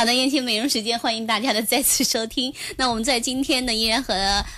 [0.00, 2.50] 好的，燕青美容时间，欢迎大家的再次收听。
[2.78, 4.14] 那我们在今天呢，依然和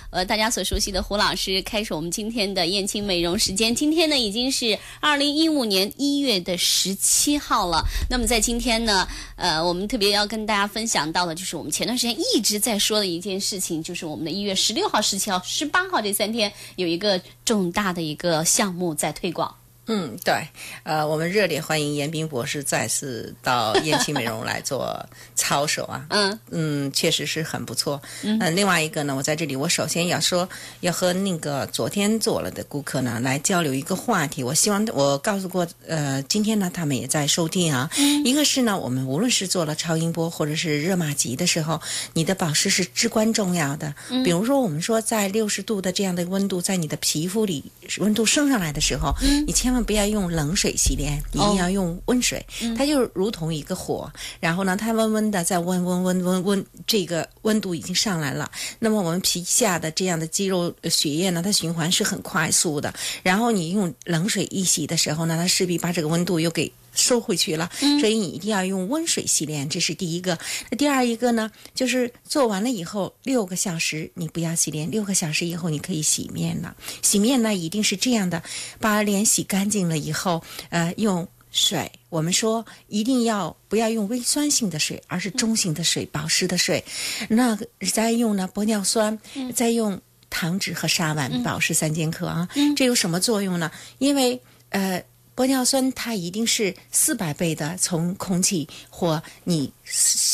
[0.09, 3.75] 呃大家所熟悉的胡老师开始我们今天的燕青美容时间。
[3.75, 7.83] 今天呢，已经是二零一五年一月的十七号了。
[8.09, 19.53] 那么在今天呢，呃，我们特别要跟大家分享到的，就是我们前段时间一直在说的一件事情，就是我们的一月十六号、十七号、十八号这三天有一个重大的一个项目在推广。
[19.87, 20.47] 嗯，对，
[20.83, 26.05] 呃，我们热烈欢迎严彬博士再次到燕青美容来做操手啊。
[26.09, 28.01] 嗯嗯，确实是很不错。
[28.21, 30.47] 嗯、呃，另外一个呢，我在这里，我首先要说，
[30.79, 34.41] 要和那个昨天做了的顾客呢来交流一个话题。
[34.41, 37.89] 我希望我告诉过，呃，今天呢他们也在收听啊。
[37.97, 41.81] 嗯、一个是呢，我们无论是做了超音波或者是热玛吉的时候，
[42.13, 43.93] 你的保湿是至关重要的。
[44.09, 47.65] 嗯、比如说，我们说在六十度的这样的温度，在你的皮肤里
[47.97, 52.45] 温度升上来的时候，嗯、你千万不要用冷水洗脸，一定要用温水。
[52.61, 58.49] 哦、它就如同一个火，然后呢，它温温的在温温温温温，这个温度已经上来了。
[58.79, 62.93] 那么我们皮下的这样的肌肉血液呢，它循环是很快速的。
[63.23, 66.71] 然后你用冷水一洗的时候呢，它势必把这个温度又给。
[66.93, 67.69] 收回去了，
[67.99, 70.37] 所以你一定要用温水洗脸，这是第一个。
[70.69, 76.75] 那第二一个呢，就是做完了以后六个小时你不要洗脸，六个小时以后你可以洗面了。
[77.01, 78.41] 洗面呢一定是这样的，
[78.79, 81.91] 把脸洗干净了以后，呃，用水。
[82.09, 86.83] 我们说一定要不要用微酸性的水，而是中性的水，保湿的水。
[87.27, 87.57] 那
[87.91, 89.17] 再用呢玻尿酸，
[89.55, 89.99] 再用
[90.29, 92.47] 糖脂和沙丸，保湿三剑客啊。
[92.75, 93.71] 这有什么作用呢？
[93.97, 94.39] 因为
[94.69, 95.03] 呃。
[95.35, 99.71] 玻尿酸它一定是四百倍的从空气或你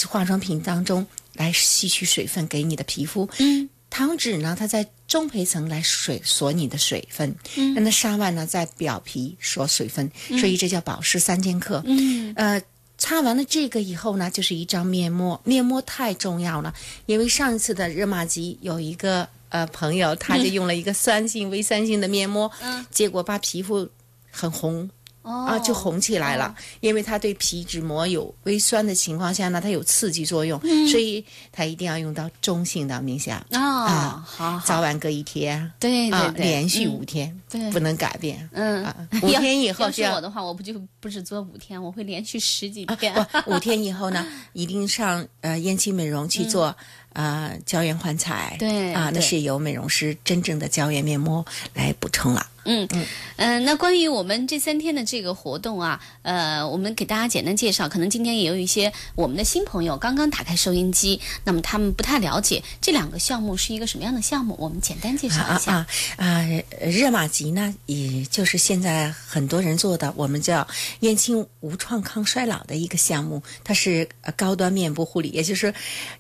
[0.08, 1.06] 化妆品当中
[1.36, 3.30] 来吸取水分给你的皮肤。
[3.40, 7.34] 嗯，糖脂呢，它在中胚层来水锁你的水分。
[7.56, 11.82] 嗯，那沙丸呢，在表皮锁水分，所以这叫保湿三剑客。
[11.86, 12.62] 嗯，呃，
[12.98, 15.40] 擦完了这个以后呢，就是一张面膜。
[15.46, 16.74] 面膜太重要了，
[17.06, 23.90] 因为上一次的热玛吉有一个呃朋友，他就用了一个酸性、微酸性的面膜，嗯，结果把皮肤。
[24.32, 24.90] 很红。
[25.22, 46.76] 哦、啊，就红起来了，哦、因为它对皮脂膜有微酸的情况下呢，它有刺激作用，嗯、所以它一定要用到中性的明霞哦，啊，好，早晚各一天，对对对，连续五天，对，不能改变，嗯，啊、五天以后要是我的话，我不就不是做五天，我会连续十几天，啊、五天以后呢， 一定上呃燕青美容去做。
[47.20, 52.48] 啊，胶原焕彩，对啊，那是由美容师真正的胶原面膜来补充了。
[52.66, 53.06] 嗯嗯
[53.38, 57.90] 嗯，那关于我们这三天的这个活动啊，呃，我们给大家简单介绍。
[57.90, 65.74] 可能今天也有一些我们的新朋友刚刚打开收音机，那么他们不太了解这两个项目是一个什么样的项目，我们简单介绍一下。
[65.74, 65.88] 啊
[66.18, 66.46] 啊，啊
[66.82, 70.68] 热玛吉呢，也就是现在很多人做的，我们叫
[71.00, 75.74] 燕青无创抗衰老的一个项目，它是高端面部护理，也就是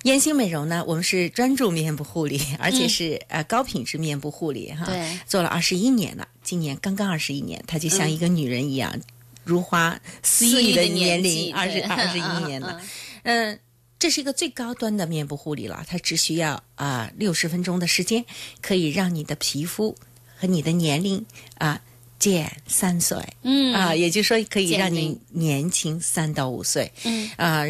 [0.04, 0.84] 燕青美容呢。
[0.90, 4.88] 我们是专注面部护理， 而且是、嗯、呃高品质面部护理哈。
[4.88, 9.02] 对，做了二十一年了，今年刚刚二十一年，她就像一个女人一样，嗯、
[9.44, 12.82] 如花似玉的年龄，二十二十一年了。
[13.22, 13.60] 嗯、呃，
[14.00, 18.26] 这是一个最高端的面部护理了，它只需要啊六十分钟的时间，
[18.60, 19.96] 可以让你的皮肤
[20.38, 21.24] 和你的年龄
[21.60, 21.82] 啊
[22.18, 23.16] 减三岁。
[23.44, 26.92] 嗯啊，也就是说可以让你年轻三到五岁。
[27.04, 27.66] 嗯啊。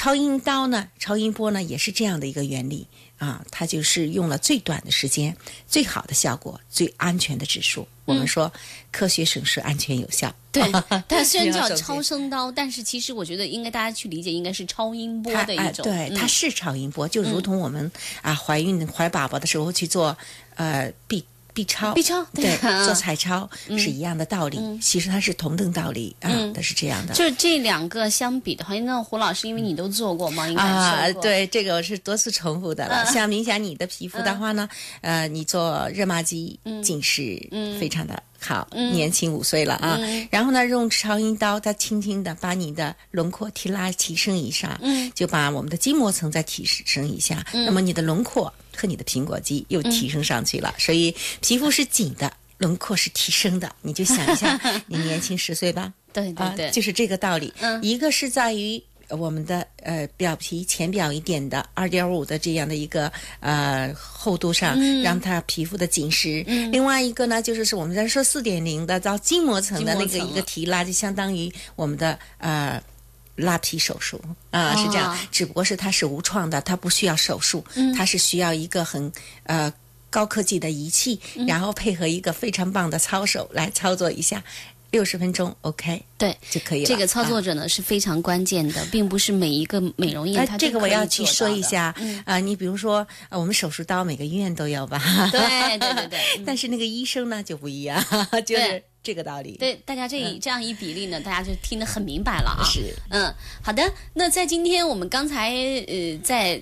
[0.00, 2.86] 超音刀呢，超音波呢，也是这样的一个原理
[3.18, 5.36] 啊，它就是用了最短的时间、
[5.68, 7.86] 最好的效果、最安全的指数。
[8.06, 8.50] 我们说
[8.90, 10.34] 科学省时、安全有效。
[10.50, 10.62] 对，
[11.06, 15.84] 它虽然叫超声刀，但是其实我觉得应该大家去理解，应该是超音波的一种。
[15.84, 17.92] 对，嗯、它是超音波，就如同我们、
[18.22, 20.16] 啊怀孕怀宝宝的时候去做
[20.54, 21.22] 呃 B。
[21.52, 23.48] B 超，B 超对， 做彩超
[23.78, 24.78] 是一样的道理。
[24.80, 27.14] 其实它是同等道理啊，它是这样的。
[27.14, 33.04] 就是这两个相比的话，那胡老师，因为你都做过嘛，应该啊，对，这个我是多次重复的了。
[33.06, 34.68] 像明霞你的皮肤的话呢，
[35.00, 37.38] 呃，你做热玛吉紧实，
[37.78, 38.22] 非常的。
[38.42, 48.50] 好，年轻五岁了啊，嗯、然后呢，用超音刀，它轻轻的把你的轮廓提拉提升一下，嗯，就把我们的筋膜层再提升一下，嗯、那么你的轮廓
[48.80, 53.70] 和你的苹果肌又提升上去了，所以皮肤是紧的，轮廓是提升的。
[53.82, 57.52] 你就想一下， 你年轻十岁吧，对对对，啊，就是这个道理。
[57.60, 58.82] 嗯一个是在于。
[59.10, 66.44] 我们的呃表皮浅表一点的二点五的这样的一个呃厚度上，嗯让它皮肤的紧实。
[66.70, 72.80] 另外一个呢，就是是我们在说四点零的到筋膜层的那个一个提拉，就相当于我们的呃。
[73.36, 74.20] 拉皮手术。
[74.50, 75.14] 啊，是这样。
[75.14, 77.92] 哦，只不过是它是无创的，它不需要手术，嗯。
[77.94, 79.12] 它是需要一个很
[79.44, 79.72] 呃
[80.10, 81.46] 高科技的仪器，嗯。
[81.46, 84.42] 然后配合一个非常棒的操手来操作一下，
[84.90, 86.36] 六十分钟 OK 对。
[86.50, 86.86] 就可以了。
[86.86, 91.94] 这个操作啊者呢、是非常关键的，并不是每一个美容院哎它，都这个我要去说一下
[92.24, 94.98] 啊、你比如说，呃，我们手术刀每个医院都有吧？
[95.30, 96.44] 对对对对嗯。
[96.44, 98.04] 但是那个医生呢就不一样，
[98.44, 99.56] 就是对这个道理。
[99.58, 102.64] 对，大家这一、这样一比例呢，大家就听得很明白了啊。
[102.64, 103.82] 是，嗯，好的。
[104.14, 105.50] 那在今天我们刚才
[105.86, 106.60] 呃在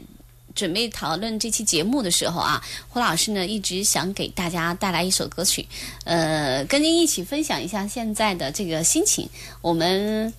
[0.55, 5.67] 准备讨论这期节目的时候啊，胡老师呢一直想给大家带来一首歌曲，
[6.05, 9.29] 呃，跟您一起分享一下现在的这个心情。
[9.61, 10.33] 我们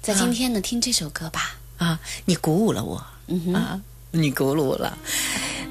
[0.00, 1.58] 在今天呢、听这首歌吧。
[1.78, 3.04] 啊，你鼓舞了我。
[3.28, 3.80] 嗯哼，啊，
[4.12, 4.96] 你鼓舞了。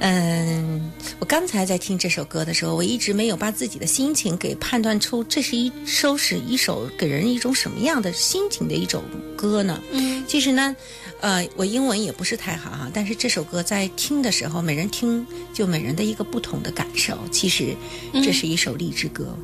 [0.04, 9.04] 嗯，我刚才在听这首歌的时候，我一直没有把自己的心情给判断出这是一收拾一首给人一种什么样的心情的一种
[9.38, 9.80] 歌呢？
[9.92, 10.76] 嗯，其实呢，
[11.20, 15.24] 呃，我英文也不是太好哈，但是这首歌在听的时候，每人听
[15.54, 17.16] 就每人的一个不同的感受。
[17.32, 17.76] 其实
[18.24, 19.38] 这是一首励志歌，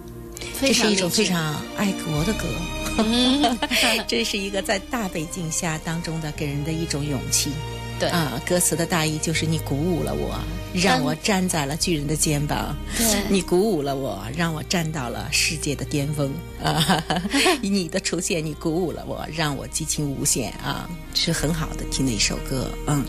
[0.60, 2.48] 这是一种非常爱国的歌。
[4.08, 7.52] 这是一个在大背景下当中的给人的一种勇气。
[8.00, 10.40] 对啊，歌词的大意就是你鼓舞了我，
[10.74, 12.76] 让我站在了巨人的肩膀。
[12.96, 16.32] 对你鼓舞了我，让我站到了世界的巅峰
[16.64, 17.04] 啊！
[17.62, 20.88] 你的出现，你鼓舞了我，让我激情无限啊！
[21.16, 22.70] 是很好的听的一首歌。
[22.86, 23.04] 嗯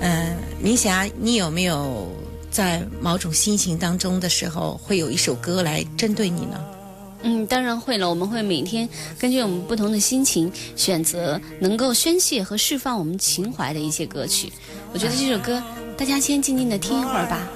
[0.00, 2.06] 嗯、呃，明霞，你有没有
[2.50, 6.62] 在某种心情当中的时候，会有一首歌来针对你呢？
[7.22, 8.08] 嗯，当然会了。
[8.08, 8.88] 我们会每天
[9.18, 14.52] 根据我们不同的心情，选择能够宣泄和释放我们情怀的一些歌曲。
[14.92, 15.62] 我觉得这首歌，
[15.96, 17.48] 大家先静静的听一会儿吧。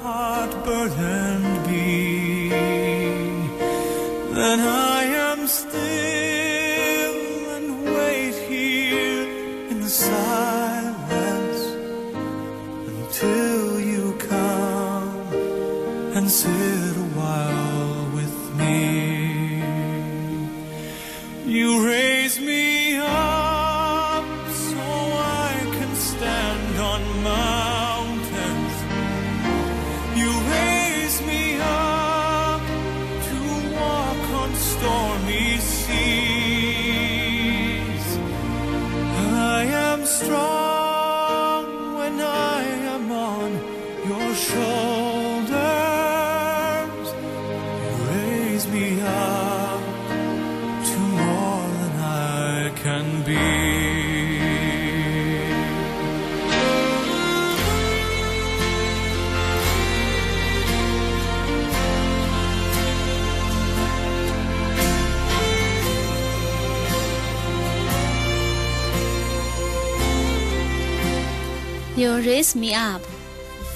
[72.05, 73.01] You raise me up，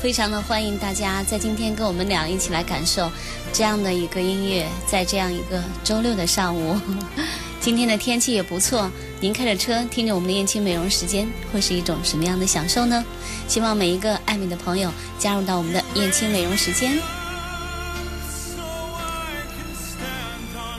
[0.02, 3.10] 非常的欢迎大家在今天跟我们俩一起来感受
[3.54, 6.78] 这样的一个音乐，在这样一个周六的上午。
[7.58, 13.02] 今天的天气也不错，您开着车听着我们的燕青美容时间，会是一种什么样的享受呢？
[13.48, 16.98] 希望每一个爱美的朋友加入到我们的燕青美容时间。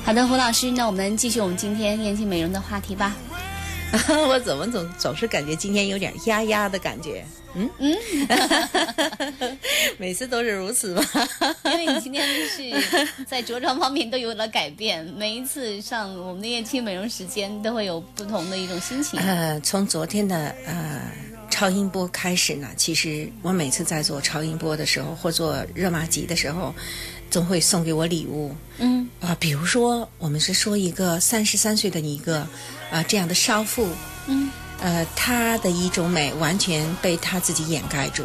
[0.05, 3.15] 好的，胡老师，那我们继续我们今天燕青美容的话题吧。
[4.29, 7.25] 我怎么总总是感觉今天有点压压的感觉？
[7.55, 7.97] 嗯嗯，
[9.97, 11.03] 每次都是如此吗？
[11.65, 19.19] 因为你今天是在着装方面都有了改变，每一次上我们的夜青美容时间都会有不同的一种心情。
[19.19, 21.01] 呃，从昨天的呃
[21.49, 26.73] 超音波开始呢，其实我每次在做超音波的时候或做热玛吉的时候，
[27.31, 28.55] 总会送给我礼物。
[28.77, 32.47] 嗯啊、比如说我们是说一个三十三岁的一个
[32.91, 33.87] 啊、这样的少妇，
[34.27, 34.49] 嗯
[34.81, 38.23] 呃，她的一种美完全被她自己掩盖住。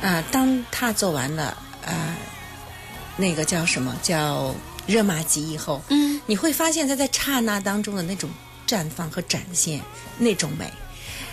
[0.00, 2.16] 啊、当她做完了呃
[3.16, 4.54] 那个叫什么叫
[4.86, 8.28] 热玛吉以后，嗯你会发现她在刹那当中的那种
[8.66, 9.80] 绽放和展现
[10.18, 10.72] 那种美，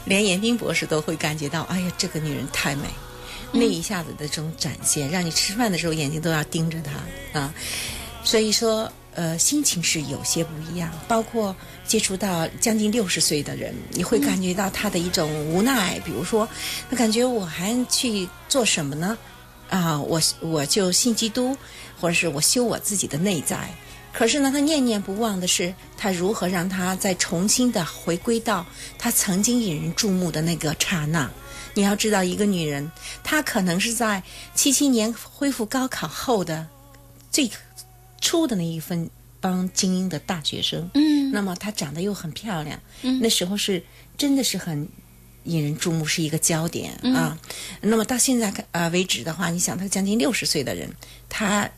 [0.06, 2.84] 连严彬博士都会感觉到，哎呀，这个女人太美。
[3.52, 7.52] 那一下子的这种展现，让你吃饭的时候眼睛都要盯着她啊。
[8.24, 10.90] 所以说，呃，心情是有些不一样。
[11.06, 11.54] 包括
[11.86, 16.00] 接触到将近六十岁的人，你会感觉到他的一种无奈。
[16.06, 16.48] 比如说，
[16.90, 19.18] 他感觉我还去做什么呢？
[19.70, 21.58] 啊，我我就信基督，
[22.00, 23.70] 或者是我修我自己的内在。
[24.14, 28.66] 可是呢，他念念不忘的是，他如何让他再重新的回归到
[28.98, 31.30] 他曾经引人注目的那个刹那。
[31.74, 32.90] 你要知道，一个女人，
[33.22, 34.24] 她可能是在
[34.56, 36.66] 七七年恢复高考后的
[37.30, 37.52] 最
[38.20, 39.10] 初的那一份
[39.40, 40.90] 帮精英的大学生。
[40.94, 43.84] 嗯那么她长得又很漂亮，嗯那时候是
[44.18, 44.88] 真的是很
[45.44, 47.38] 引人注目，是一个焦点、嗯啊。
[47.82, 50.90] 那么到现在呃为止的话，你想，她将近六十岁的人，
[51.28, 51.70] 她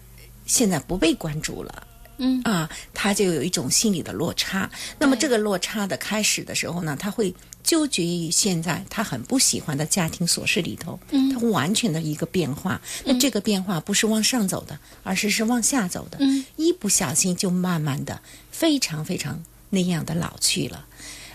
[0.46, 1.88] 现在不被关注了。
[2.24, 4.70] 嗯啊，他就有一种心理的落差。
[5.00, 12.82] 那么这个落差的开始的时候呢，他会纠结于现在他很不喜欢的家庭琐事里头，嗯，他完全的一个变化。
[13.06, 16.18] 那这个变化不是往上走的，而是是往下走的。
[16.20, 20.86] 嗯，一不小心就慢慢的非常非常那样的老去了。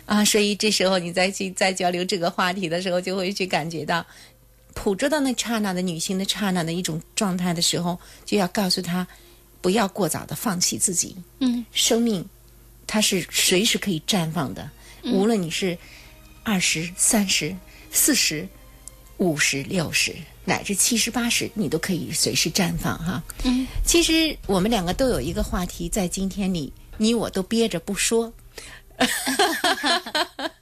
[0.05, 4.07] 啊，所以这时候你再去再交流这个话题的时候，就会去感觉到，
[4.75, 9.07] 捕捉到那刹那的女性的刹那的一种状态的时候，就要告诉她，
[9.61, 11.17] 不要过早的放弃自己。
[11.41, 12.25] 嗯，生命
[12.87, 14.71] 它是随时可以绽放的，
[15.13, 15.77] 无论你是
[16.47, 17.57] 二十三十、
[17.91, 18.47] 四十、
[19.17, 23.21] 五十、六十，乃至七十、八十，你都可以随时绽放哈。
[23.43, 28.33] 嗯，其实我们两个都有一个话题，在今天里，你我都憋着不说。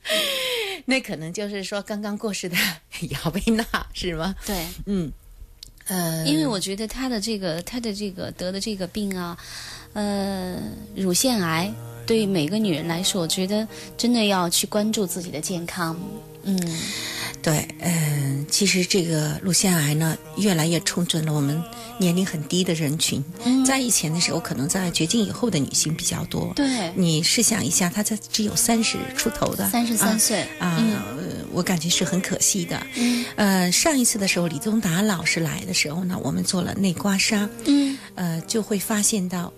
[0.87, 2.57] 那可能就是说刚刚过世的
[3.23, 3.63] 姚贝娜
[3.93, 4.35] 是吗？
[4.47, 5.13] 对，嗯，
[5.89, 9.37] 呃，因为我觉得她的这个她的这个得的这个病啊，
[9.93, 10.59] 呃，
[10.97, 11.71] 乳腺癌。
[12.07, 15.99] 对于每个女人来说，我觉得真的要去关注自己的健康。
[16.47, 16.59] 嗯，
[17.43, 21.59] 对，嗯、其实这个乳腺癌呢，越来越冲准了我们
[21.97, 23.25] 年龄很低的人群。
[23.45, 26.53] 嗯在以前的时候，可能在绝经以后的女性比较多。
[26.55, 32.87] 对你试想一下，她才只有三十出头的，三十三岁啊，嗯呃我感觉是很可惜的。
[32.97, 39.51] 嗯呃，上一次的时候，李宗达老师来的时候呢，我们做了内刮痧，嗯呃，就会发现到，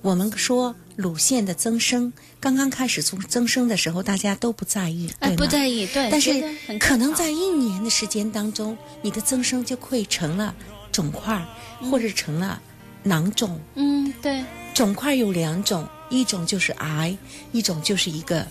[0.00, 5.36] 我们说乳腺的增生，刚刚开始从增生的时候，大家都不在意，哎，对吗？
[5.36, 10.54] 不在意，对，但是可能在一年的时间当中，你的增生就会成了
[10.92, 11.44] 肿块，
[11.90, 12.60] 或者成了
[13.02, 13.60] 囊肿。
[13.74, 17.16] 嗯，对，肿块有两种，一种就是癌，
[17.52, 18.46] 一种就是一个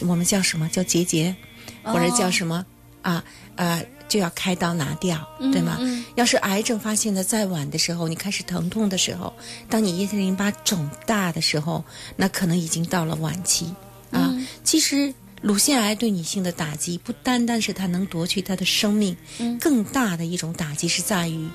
[0.00, 0.68] 我们叫什么？
[0.70, 1.36] 叫结节，
[1.82, 2.64] 或者叫什么、
[3.02, 3.22] 啊
[3.56, 5.78] 呃就要开刀拿掉，对吗？
[5.80, 9.32] 嗯要是癌症发现的再晚的时候，你开始疼痛的时候，
[9.70, 11.84] 当你腋下淋巴肿大的时候，
[12.16, 13.66] 那可能已经到了晚期
[14.10, 14.28] 啊。
[14.30, 21.48] 嗯其实乳腺癌对女性的打击，不单单是它能夺去她的生命，嗯更大的一种打击是在于，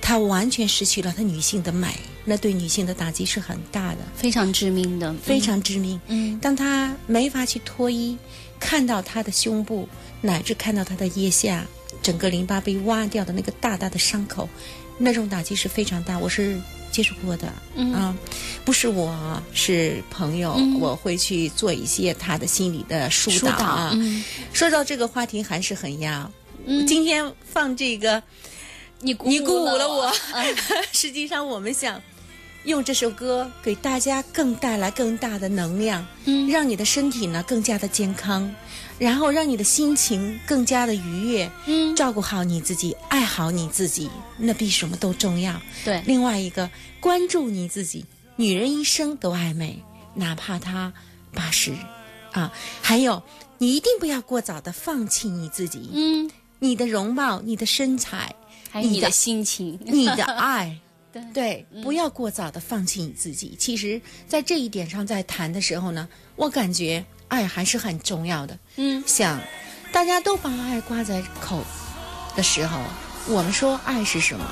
[0.00, 1.88] 她完全失去了她女性的美，
[2.24, 6.00] 那对女性的打击是很大的，非常致命的，非常致命。
[6.06, 8.16] 嗯当她没法去脱衣，
[8.60, 9.88] 看到她的胸部，
[10.20, 11.64] 乃至看到他的腋下，
[12.02, 14.48] 整个淋巴被挖掉的那个大大的伤口，
[14.98, 16.18] 那种打击是非常大。
[16.18, 16.60] 我是
[16.90, 18.16] 接触过的，嗯啊，
[18.64, 23.90] 不是我是朋友，嗯我会去做一些他的心理的疏疏导导啊。
[23.94, 26.30] 嗯说到这个话题还是很压。
[26.66, 28.22] 嗯今天放这个，
[29.00, 30.12] 你鼓你鼓舞了我。
[30.34, 30.56] 嗯
[30.92, 32.00] 实际上，我们想
[32.64, 38.52] 用这首歌给大家更带来更大的能量，嗯让你的身体呢更加的健康，
[39.00, 45.58] 然后让你的心情更加的愉悦，嗯，照顾好你自己，爱好你自己，那比什么都重要。
[45.84, 48.04] 对，另外一个，关注你自己。
[48.36, 49.82] 女人一生都爱美，
[50.14, 50.92] 哪怕她
[51.32, 51.72] 八十
[52.32, 52.52] 啊。
[52.82, 53.22] 还有，
[53.56, 60.78] 你一定不要过早的放弃你自己，嗯，你的容貌、你的身材、你的还有你的心情， 你的爱。
[61.12, 63.56] 对对，不要过早的放弃你自己。
[63.58, 68.58] 其实，在这一点上，在谈的时候呢，我感觉爱还是很重要的。
[68.76, 69.40] 嗯想
[69.90, 71.64] 大家都把爱挂在口
[72.36, 72.78] 的时候，
[73.26, 74.44] 我们说爱是什么？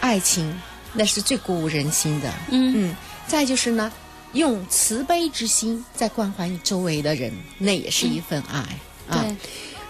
[0.00, 0.58] 爱情
[0.92, 2.32] 那是最鼓舞人心的。
[2.50, 3.92] 嗯嗯，再就是呢，
[4.32, 8.60] 用慈悲之心在关怀你周围的人，那也是一份爱、
[9.08, 9.20] 啊。
[9.20, 9.36] 对，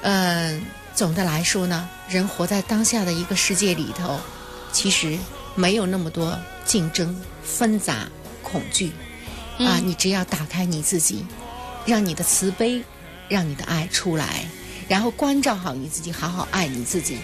[0.02, 0.62] 嗯，
[0.94, 4.18] 总的来说呢，人活在当下的一个世界里头，
[4.72, 5.16] 其实
[5.54, 8.08] 没有那么多竞争、纷杂、
[8.42, 8.90] 恐惧
[9.58, 9.78] 啊。
[9.82, 11.24] 你只要打开你自己，
[11.86, 12.82] 让你的慈悲，
[13.28, 14.44] 让你的爱出来，
[14.88, 17.18] 然后关照好你自己，好好爱你自己，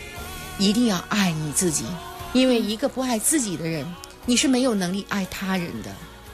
[0.59, 1.85] 一定要爱你自己，
[2.33, 3.87] 因为一个不爱自己的人，
[4.27, 5.91] 你是没有能力爱他人的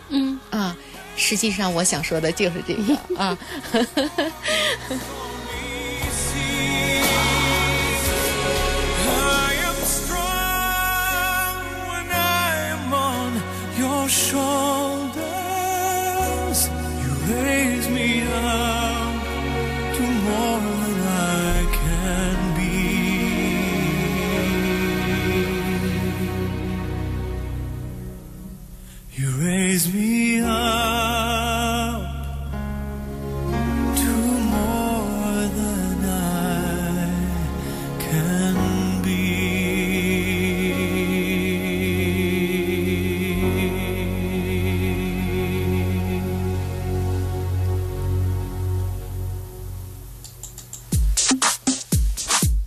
[0.08, 0.76] 嗯，啊。
[1.16, 3.38] 实际上，我想说的就是这个啊。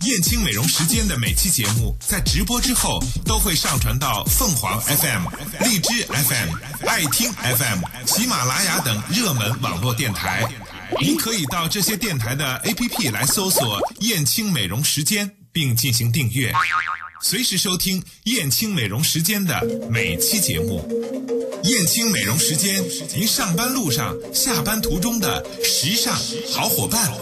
[0.08, 5.26] 燕青美容时间的每期节目在直播之后都会上传到凤凰 FM、
[5.60, 6.54] 荔枝 FM、
[6.86, 10.50] 爱听 FM、喜马拉雅等热门网络电台。
[10.98, 16.54] 您可以到这些电台的 APP 来搜索“燕青美容时间”，并进行订阅，
[17.20, 19.60] 随时收听燕青美容时间的
[19.90, 20.88] 每期节目。
[21.64, 22.82] 燕青美容时间，
[23.14, 26.16] 您上班路上、下班途中的时尚
[26.50, 27.12] 好伙伴。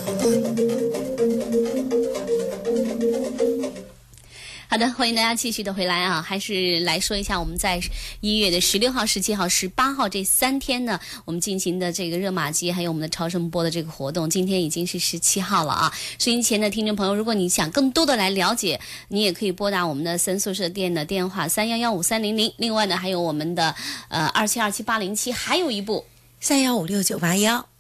[4.76, 6.20] 好的，欢迎大家继续的回来啊！
[6.20, 7.80] 还是来说一下我们在
[8.20, 14.28] 一月的十六号、十七号、十八号这三天呢，我们进行的这个热玛吉，还有我们的超声波的这个活动。
[14.28, 15.90] 今天已经是十七号了啊！
[16.18, 18.78] 收音前的听众朋友，如果你想更多的来了解，
[19.08, 22.52] 你也可以拨打我们的三宿舍店的电话三幺幺五三零零。
[22.58, 23.74] 另外呢，还有我们的
[24.08, 26.04] 呃二七二七八零七，还有一部。
[26.46, 27.56] 三幺五六九八幺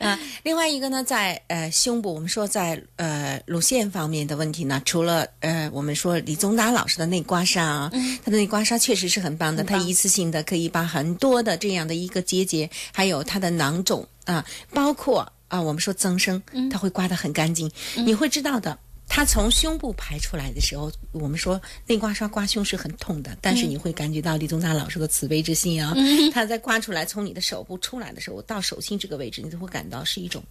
[0.00, 7.90] 啊，另外一个呢，在呃胸部，我们说在呃乳腺方面的问题呢，除了呃我们说李宗达老师的内刮痧啊，
[8.22, 18.78] 他的内刮痧确实是很棒的，他一次性的可以把很多的这样的一个结节，还有他的囊肿啊，包括啊我们说增生，他会刮得很干净，你会知道的。
[19.08, 25.94] 它从胸部排出来的时候，我们说内刮痧刮胸是很痛的，但是你会感觉到李宗达老师的慈悲之心啊。
[26.32, 30.42] 他在刮出来从你的手部出来的时候，到手心这个位置，你都会感到是一种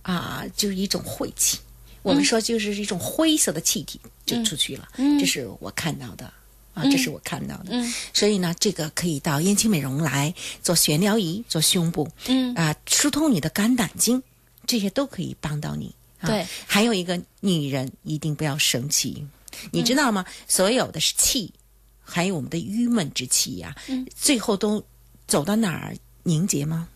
[0.00, 1.58] 啊，就是一种晦气。
[2.02, 6.32] 我们说就是一种灰色的气体就出去了，这是我看到的
[6.72, 7.72] 啊，这是我看到的。
[8.14, 14.22] 所以呢，这个可以到燕青美容来做悬疗仪，做胸部，嗯啊，疏通你的肝胆经，
[14.68, 15.92] 这些都可以帮到你。
[16.20, 19.26] 啊对，还有一个女人一定不要生气，
[19.70, 20.24] 你知道吗？
[20.48, 21.52] 所有的气，
[22.00, 23.74] 还有我们的郁闷之气呀、
[24.14, 24.84] 最后都
[25.26, 26.88] 走到哪儿凝结吗？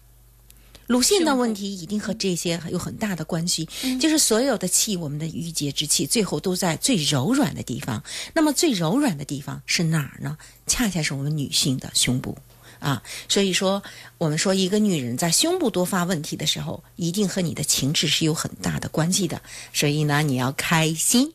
[0.86, 3.68] 乳腺的问题一定和这些有很大的关系，
[4.00, 8.02] 就是所有的气，我们的郁结之气，最后都在最柔软的地方。
[8.34, 10.36] 那么最柔软的地方是哪儿呢？
[10.66, 12.36] 恰恰是我们女性的胸部。
[12.80, 13.82] 啊，所以说，
[14.18, 19.40] 我们说一个女人在胸部多发问题的时候，一定和你的情志是有很大的关系的。
[19.72, 21.32] 所以呢，你要开心，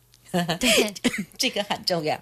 [0.60, 0.93] 对，
[1.38, 2.21] 这个很重要。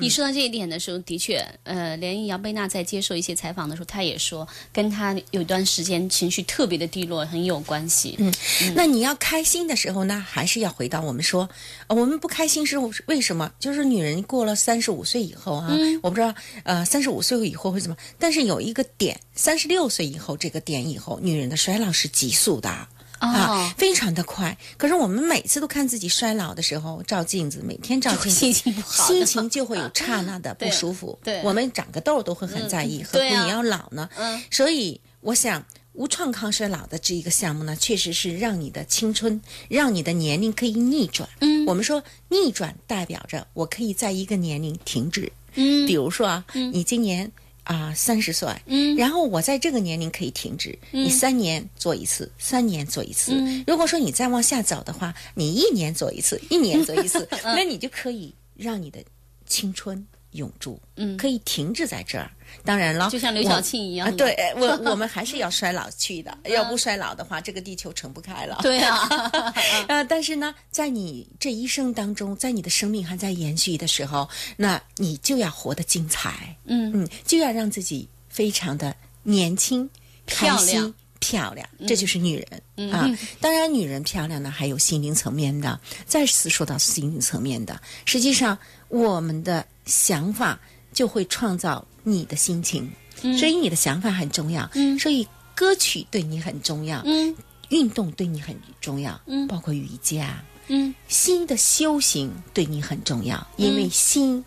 [0.00, 8.16] 你说到这一点的时候，的确，呃，连姚贝娜在接受一些采访的时候，她也说，跟她有一段时间情绪特别的低落很有关系。
[8.18, 8.32] 嗯，
[8.74, 11.48] 那你要开心的时候呢，还是要回到我们说，
[11.86, 13.52] 呃我们不开心是为什么？
[13.58, 15.68] 就是女人过了三十五岁以后啊，
[16.02, 16.34] 我不知道，
[16.64, 17.96] 呃，三十五岁以后会怎么？
[18.18, 22.88] 但是有一个点，三十六岁以后这个点以后，女人的衰老是急速的。
[23.20, 24.56] 哦啊，非常的快。
[24.76, 31.18] 可是我们每次都看自己衰老的时候，照镜子，每天照镜子，心情不好心情就会有刹那的 不舒服。
[31.22, 34.08] 对对我们长个痘都会很在意，何对啊况你要老呢？
[34.16, 35.64] 嗯，所以我想。
[35.94, 41.28] 无创抗衰老的这一个项目呢，确实是让你的青春，让你的年龄可以逆转。
[41.40, 45.32] 嗯，我们说逆转代表着我可以在一个年龄停止。
[45.56, 47.28] 嗯比如说啊，你今年
[47.68, 48.96] 啊三十岁，嗯。
[48.96, 53.32] 然后我在这个年龄可以停止，你三年做一次，三年做一次。
[53.34, 53.62] 嗯。
[53.66, 57.54] 如果说你再往下走的话，你一年做一次，一年做一次， 嗯。
[57.54, 58.98] 那你就可以让你的
[59.46, 61.16] 青春永驻，嗯。
[61.16, 62.30] 可以停滞在这儿。
[62.64, 68.58] 当然了，就像刘晓庆一样啊，对呃我我们还是要衰老去的， 要不衰老的话，这个地球撑不开了。
[68.62, 69.06] 对啊，
[69.88, 76.90] 呃，但是呢，在你这一生当中，在你的生命还在延续的时候，那你就要活得精彩，嗯。
[76.94, 79.88] 嗯，就要让自己非常的年轻、
[80.24, 82.42] 漂开心亮、漂亮，这就是女
[82.76, 83.06] 人、啊。
[83.40, 85.78] 当然，女人漂亮呢，还有心灵层面的。
[86.06, 88.56] 再次说到心灵层面的，实际上
[88.88, 90.60] 我们的想法
[90.92, 92.88] 就会创造你的心情，
[93.20, 94.68] 所以你的想法很重要。
[94.74, 94.96] 嗯。
[94.98, 97.34] 所以歌曲对你很重要，嗯。
[97.70, 99.46] 运动对你很重要，嗯。
[99.48, 100.94] 包括瑜伽，嗯。
[101.08, 104.44] 心的修行对你很重要，因为心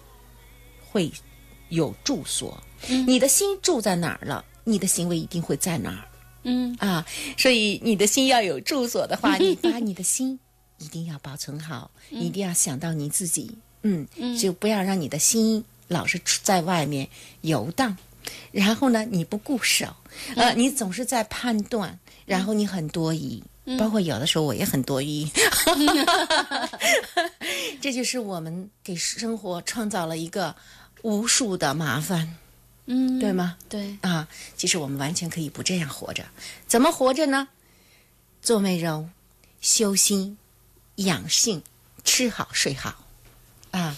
[0.90, 1.12] 会
[1.70, 3.06] 有住所，嗯。
[3.08, 6.08] 你的心住在哪儿了，你的行为一定会在哪儿。
[6.44, 6.76] 嗯。
[6.80, 7.06] 啊。
[7.38, 10.40] 所以你的心要有住所的话，你把你的心
[10.80, 17.10] 一定要保存好，一定要想到你自己，嗯，就不要让你的心老是出在外面
[17.42, 17.98] 游荡。
[18.52, 19.96] 然后呢，你不固守，
[20.36, 23.44] 呃，你总是在判断，然后你很多疑，
[23.80, 25.30] 包括有的时候我也很多疑，
[27.82, 30.56] 这就是我们给生活创造了一个
[31.02, 32.38] 无数的麻烦，
[32.86, 33.58] 嗯，对吗？
[33.68, 36.26] 对，啊，其实我们完全可以不这样活着，
[36.68, 37.48] 怎么活着呢？
[38.42, 39.10] 做美容、
[39.62, 40.38] 修心、
[40.96, 41.64] 养性，
[42.04, 43.08] 吃好睡好，
[43.72, 43.98] 啊，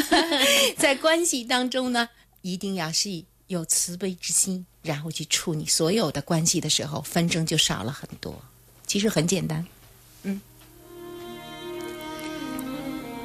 [0.78, 2.08] 在关系当中呢，
[2.42, 8.42] 一定要是有慈悲之心，然后去处理所有的关系的时候，纷争就少了很多。
[8.86, 9.66] 其实很简单。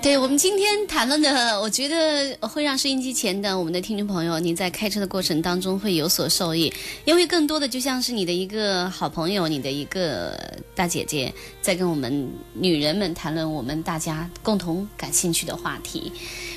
[0.02, 6.74] 对我们今天谈论的，我觉得会让收音机前的我们的听众朋友，你在开车的过程当中会有所受益，
[7.06, 10.36] 因为更多的就像是你的一个好朋友，你的一个
[10.74, 16.12] 大姐姐，在跟我们女人们谈论我们大家共同感兴趣的话题。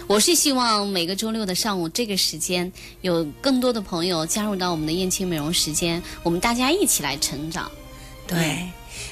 [0.07, 7.71] 我是希望每个周六的上午这个时间，有更多的朋友加入到我们的燕青美容时间，我们大家一起来成长。
[8.27, 8.67] 对，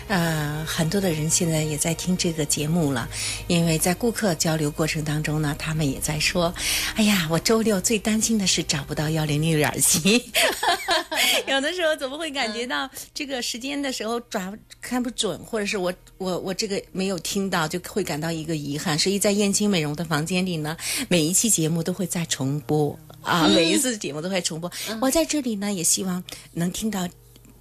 [0.09, 3.09] 呃，很多的人现在也在听这个节目了，
[3.46, 6.53] 因为在顾客交流过程当中呢，他们也在说
[6.96, 10.22] ：“哎呀，我周六最担心的是找不到幺零六点七。”
[11.46, 18.98] 有的时候怎么会感觉到这个时间的时候抓看不准，或者是我我我这个没有听到，就会感到一个遗憾。
[18.98, 20.77] 所以在燕青美容的房间里呢，
[21.09, 24.70] 每一期节目都会再重播啊，每一次节目都会重播。
[25.01, 26.22] 我在这里呢，也希望
[26.53, 27.09] 能听到。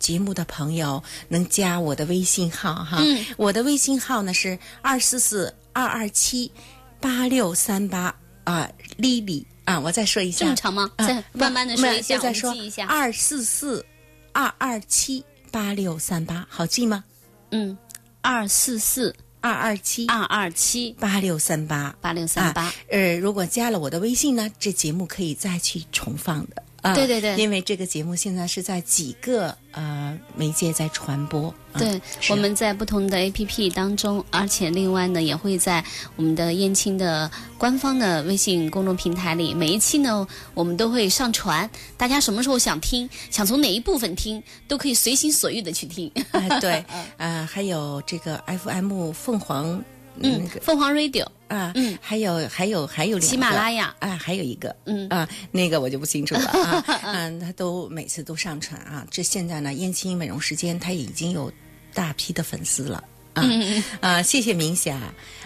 [0.01, 6.51] 节目的朋友能加我的微信号哈，嗯我的微信号呢是二四四二二七
[6.99, 10.91] 八六三八啊，Lily 啊，我再说一下，这么长吗？
[10.97, 12.87] 啊再慢慢的说一下，再说一下。
[12.87, 13.85] 二四四
[14.33, 17.03] 二二七八六三八，好记吗？
[17.51, 17.77] 嗯，
[18.21, 22.73] 二四四二二七二二七八六三八八六三八。
[22.89, 26.63] 呃，如果加了我的微信呢，这节目可以再去重放的。
[26.81, 31.53] 啊，对对对因为这个节目现在是在几个呃媒介在传播。
[31.73, 35.81] 啊对，是我们在不同的 APP 当中，而且另外呢，也会在
[36.17, 41.69] 我们的燕青的官方的微信公众平台里，每一期呢，我们都会上传。
[41.95, 46.11] 大家什么时候想听，想从哪一部分听，都可以随心所欲的去听。
[46.31, 46.83] 啊，对，
[47.15, 49.81] 呃，还有这个 FM 凤凰
[50.23, 51.97] 嗯那个，凤凰 Radio，啊，嗯。
[52.01, 53.95] 还有还有还有喜马拉雅。
[53.99, 55.07] 啊，还有一个，嗯。
[55.09, 59.05] 啊，那个我就不清楚了啊， 嗯，他都每次都上传啊。
[59.09, 61.51] 这现在呢，燕青美容时间他已经有
[61.93, 63.03] 大批的粉丝了。
[63.33, 64.99] 啊嗯啊，谢谢明霞，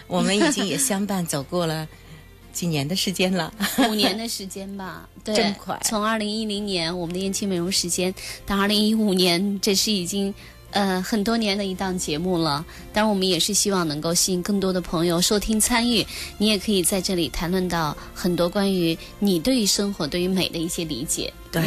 [0.08, 1.88] 我们已经也相伴走过了
[2.52, 3.54] 几年的时间了。
[3.88, 5.80] 五年的时间吧， 对，真快。
[5.84, 8.12] 从二零一零年我们的燕青美容时间
[8.46, 10.34] 到二零一五年，这是已经
[10.76, 12.64] 呃很多年的一档节目了。
[12.94, 16.06] 当然，我们也是希望能够吸引更多的朋友收听参与。
[16.38, 21.34] 你也可以在这里谈论到很多关于你对于生活、对于美的一些理解。
[21.50, 21.64] 对，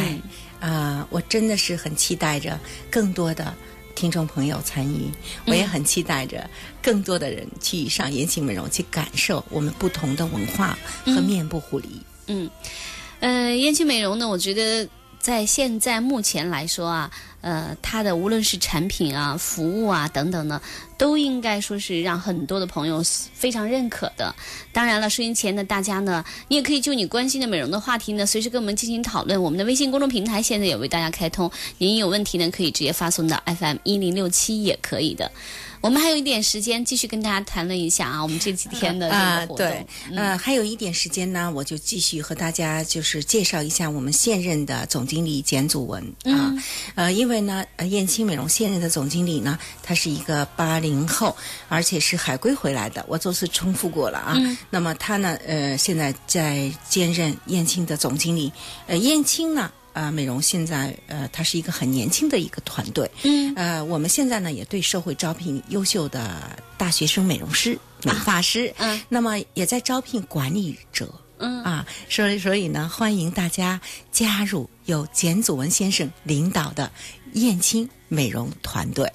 [0.61, 2.59] 嗯啊、我真的是很期待着
[2.91, 3.53] 更多的
[3.95, 5.09] 听众朋友参与，
[5.47, 6.47] 我也很期待着
[6.81, 12.01] 更多的人去上延庆美容，去感受我们不同的文化和面部护理。
[12.27, 12.49] 嗯，
[13.21, 14.87] 呃，燕青美容呢，我觉得
[15.19, 20.61] 在现在目前来说啊，呃，它的无论是产品啊、服务啊等等呢，
[20.97, 23.03] 都应该说是让很多的朋友
[23.33, 24.33] 非常认可的。
[24.71, 29.41] 当然了，收音前的大家呢，你也可以就你关心的美容的话题呢，随时跟我们进行讨论。
[29.41, 35.29] 我们的微信公众平台现在也为大家开通，您有问题呢，可以直接发送到 FM 一零六七也可以的。
[35.81, 39.45] 我们还有一点时间，继续跟大家谈论一下啊，我们这几天的这 啊。
[39.57, 46.53] 对，呃，还有一点时间呢，我就继续和大家就是介绍一下我们现任的总经理简祖文啊，
[46.95, 51.35] 呃，因为呢，呃，燕青美容现任的总经理呢，他是一个八零后，
[51.69, 54.35] 而且是海归回来的，我多次重复过了啊。
[54.69, 58.51] 那么他呢，呃，现在在兼任燕青的总经理，
[58.87, 59.71] 呃，燕青呢。
[59.93, 63.09] 呃，美容现在呃，它是一个很年轻的一个团队。
[63.23, 68.73] 嗯，呃，我们现在呢也对社会招聘优秀的大学生美容师、美发师。
[68.77, 71.13] 嗯，那么也在招聘管理者。
[71.41, 73.79] 嗯啊，所以所以呢，欢迎大家
[74.11, 76.91] 加入由简祖文先生领导的
[77.31, 79.09] 燕青美容团队。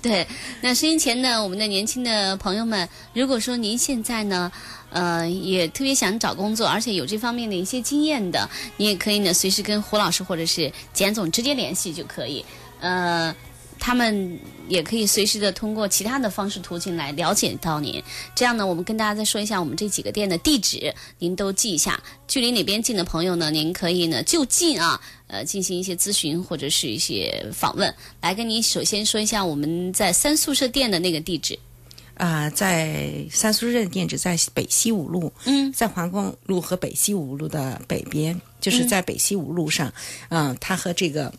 [0.00, 0.26] 对，
[0.60, 4.50] 那收音前呢，我们的年轻的朋友们，如果说您现在呢，
[4.90, 12.44] 呃，也特别想找工作，而且有这方面的一些经验的，你也可以呢，随时跟胡老师或者是简总直接联系就可以。
[12.80, 13.34] 呃，
[13.78, 14.38] 他们
[14.68, 18.02] 也可以随时的通过其他的方式途径来了解到您。
[18.34, 22.02] 这样呢，我们跟大家再说一下我们这几个店的地址，您都记一下。
[22.26, 27.94] 距离哪边近的朋友呢，您可以呢就近啊，呃，进行一些咨询或者是一些访问。
[28.20, 31.58] 来跟您首先说一下我们在三宿舍店的那个地址。
[32.14, 39.94] 啊、在三宿舍店址在北西五路，嗯，在华光路和北西五路的北边，就是在北西五路上，
[40.30, 41.32] 嗯、它和这个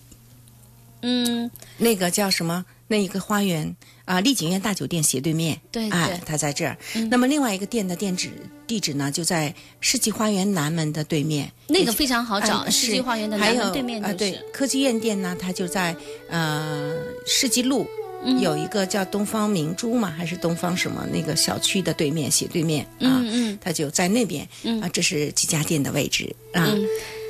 [1.02, 6.78] 嗯，那个叫什么那一个花园啊，丽景苑大酒店斜对面，对哎对，嗯它在这儿。
[7.10, 8.30] 那么另外一个店的店址
[8.68, 11.52] 地址呢，就在世纪花园南门的对面。
[11.68, 15.96] 那个非常好找，嗯世纪花园的南门对面啊，对就是。，科技院店呢，它就在
[16.30, 17.88] 呃世纪路。
[18.22, 26.68] 嗯有一个叫东方明珠嘛，还是东方什么那个小区的对面斜对面啊，嗯嗯它就在那边嗯啊，这是几家店的位置啊。
[26.68, 26.86] 嗯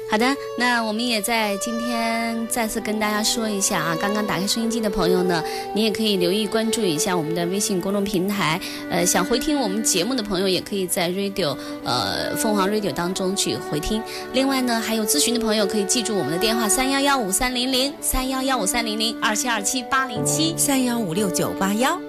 [0.10, 0.26] 好的，
[0.58, 5.44] 那我们也在今天再次跟大家说一下啊，刚刚打开收音机的朋友呢，
[5.76, 8.60] 你也可以留意关注一下我们的微信公众平台。
[8.90, 14.02] 呃，想回听我们节目的朋友，也可以在 Radio 呃凤凰 Radio 当中去回听。
[14.34, 20.56] 另外呢，还有咨询的朋友可以记住我们的电话三幺幺五三零零三幺幺五三零零二七二七八零七。
[20.58, 22.09] 三幺五六九八幺。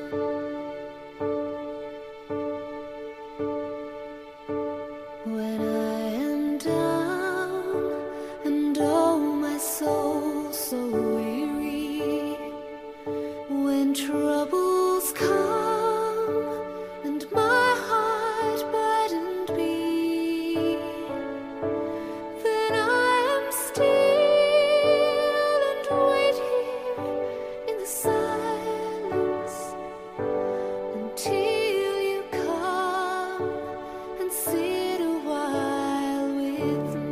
[36.63, 37.10] It's.